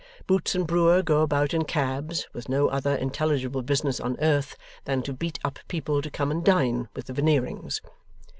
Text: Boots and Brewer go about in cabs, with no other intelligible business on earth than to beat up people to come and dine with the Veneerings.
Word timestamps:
Boots 0.25 0.55
and 0.55 0.65
Brewer 0.65 1.03
go 1.03 1.21
about 1.21 1.53
in 1.53 1.63
cabs, 1.63 2.27
with 2.33 2.49
no 2.49 2.69
other 2.69 2.95
intelligible 2.95 3.61
business 3.61 3.99
on 3.99 4.17
earth 4.19 4.57
than 4.85 5.03
to 5.03 5.13
beat 5.13 5.37
up 5.43 5.59
people 5.67 6.01
to 6.01 6.09
come 6.09 6.31
and 6.31 6.43
dine 6.43 6.89
with 6.95 7.05
the 7.05 7.13
Veneerings. 7.13 7.81